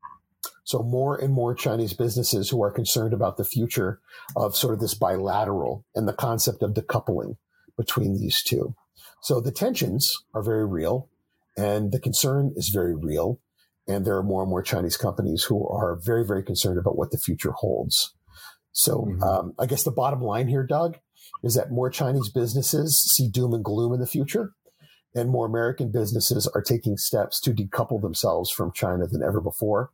[0.65, 3.99] So more and more Chinese businesses who are concerned about the future
[4.35, 7.37] of sort of this bilateral and the concept of decoupling
[7.77, 8.75] between these two.
[9.21, 11.09] So the tensions are very real
[11.57, 13.39] and the concern is very real.
[13.87, 17.11] And there are more and more Chinese companies who are very, very concerned about what
[17.11, 18.13] the future holds.
[18.71, 19.23] So mm-hmm.
[19.23, 20.97] um, I guess the bottom line here, Doug,
[21.43, 24.51] is that more Chinese businesses see doom and gloom in the future,
[25.13, 29.91] and more American businesses are taking steps to decouple themselves from China than ever before.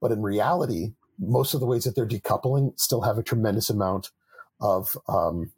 [0.00, 4.10] But in reality, most of the ways that they're decoupling still have a tremendous amount
[4.60, 5.52] of um,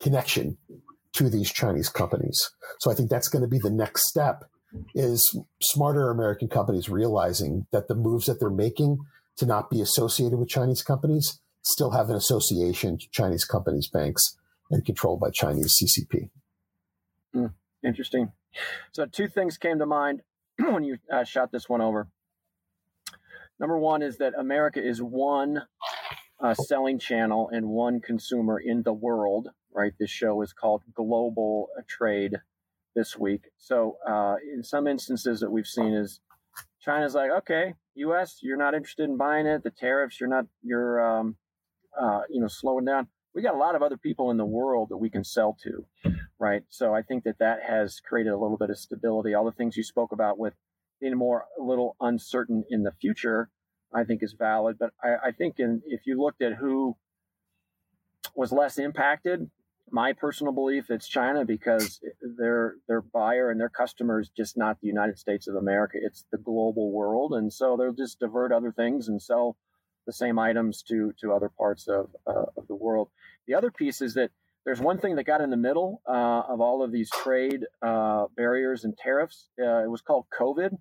[0.00, 0.56] connection
[1.14, 2.50] to these Chinese companies.
[2.80, 4.44] So I think that's going to be the next step
[4.94, 8.98] is smarter American companies realizing that the moves that they're making
[9.36, 14.36] to not be associated with Chinese companies still have an association to Chinese companies, banks,
[14.70, 16.30] and controlled by Chinese CCP.
[17.34, 17.52] Mm,
[17.82, 18.32] interesting.
[18.92, 20.22] So two things came to mind
[20.58, 22.08] when you uh, shot this one over.
[23.58, 25.62] Number one is that America is one
[26.40, 29.92] uh, selling channel and one consumer in the world, right?
[29.98, 32.36] This show is called Global Trade
[32.94, 33.46] this week.
[33.58, 36.20] So, uh, in some instances that we've seen is
[36.80, 39.64] China's like, okay, U.S., you're not interested in buying it.
[39.64, 41.36] The tariffs, you're not, you're, um,
[42.00, 43.08] uh, you know, slowing down.
[43.34, 45.86] We got a lot of other people in the world that we can sell to,
[46.38, 46.62] right?
[46.68, 49.34] So I think that that has created a little bit of stability.
[49.34, 50.54] All the things you spoke about with
[51.00, 53.50] being more a little uncertain in the future,
[53.92, 54.76] I think is valid.
[54.78, 56.96] But I, I think in, if you looked at who
[58.36, 59.50] was less impacted,
[59.90, 62.00] my personal belief it's China because
[62.38, 65.98] their their buyer and their customer is just not the United States of America.
[66.00, 69.56] It's the global world, and so they'll just divert other things and sell
[70.06, 73.08] the same items to to other parts of uh, of the world.
[73.46, 74.30] The other piece is that
[74.64, 78.26] there's one thing that got in the middle uh, of all of these trade uh,
[78.34, 79.48] barriers and tariffs.
[79.60, 80.78] Uh, it was called COVID,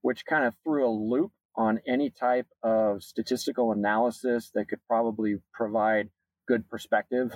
[0.00, 5.36] which kind of threw a loop on any type of statistical analysis that could probably
[5.52, 6.08] provide
[6.46, 7.32] good perspective.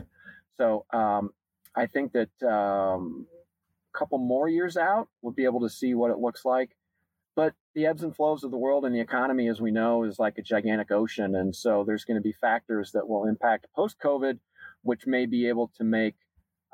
[0.61, 1.31] So um,
[1.75, 3.27] I think that um,
[3.95, 6.77] a couple more years out, we'll be able to see what it looks like.
[7.35, 10.19] But the ebbs and flows of the world and the economy, as we know, is
[10.19, 11.35] like a gigantic ocean.
[11.35, 14.39] And so there's going to be factors that will impact post COVID,
[14.83, 16.17] which may be able to make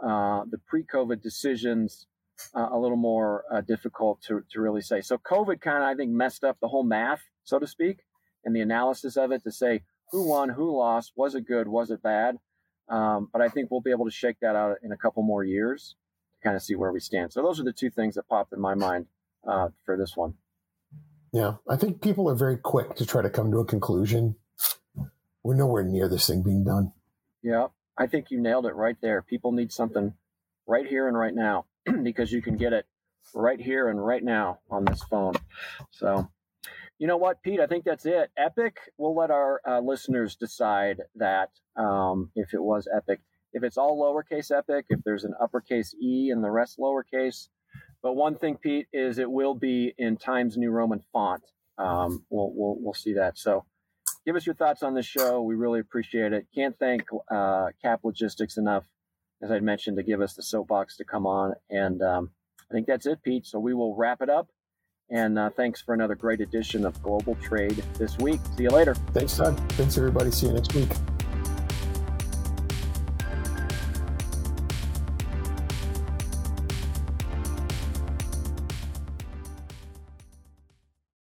[0.03, 2.09] uh, the pre COVID decisions
[2.57, 5.01] uh, a little more uh, difficult to, to really say.
[5.01, 8.01] So COVID kind of, I think, messed up the whole math, so to speak,
[8.45, 11.93] and the analysis of it to say who won, who lost, was it good, was
[11.93, 12.39] it bad.
[12.89, 15.45] Um, but I think we'll be able to shake that out in a couple more
[15.45, 15.97] years
[16.35, 17.33] to kind of see where we stand.
[17.33, 19.07] So those are the two things that popped in my mind
[19.47, 20.35] uh, for this one.
[21.33, 24.37] Yeah, I think people are very quick to try to come to a conclusion.
[25.43, 26.93] We're nowhere near this thing being done.
[27.43, 27.69] Yeah,
[27.99, 29.23] I think you nailed it right there.
[29.23, 30.15] People need something
[30.67, 31.67] right here and right now
[32.03, 32.87] because you can get it
[33.35, 35.35] right here and right now on this phone.
[35.91, 36.29] So,
[36.99, 37.61] you know what, Pete?
[37.61, 38.31] I think that's it.
[38.37, 38.79] Epic.
[38.97, 43.21] We'll let our uh, listeners decide that um, if it was Epic.
[43.53, 47.49] If it's all lowercase Epic, if there's an uppercase E and the rest lowercase.
[48.03, 51.43] But one thing, Pete, is it will be in Times New Roman font.
[51.79, 53.39] Um, we'll, we'll we'll see that.
[53.39, 53.65] So,
[54.25, 55.43] give us your thoughts on this show.
[55.43, 56.47] We really appreciate it.
[56.55, 58.85] Can't thank uh, Cap Logistics enough,
[59.43, 61.55] as I mentioned, to give us the soapbox to come on.
[61.69, 62.31] And um,
[62.71, 63.47] I think that's it, Pete.
[63.47, 64.49] So we will wrap it up.
[65.09, 68.41] And uh, thanks for another great edition of Global Trade this week.
[68.57, 68.95] See you later.
[69.13, 69.57] Thanks, Doug.
[69.73, 70.31] Thanks, everybody.
[70.31, 70.91] See you next week.